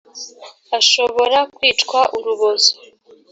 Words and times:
ashobora 0.79 1.37
kwicwa 1.55 1.99
urubozo. 2.17 2.73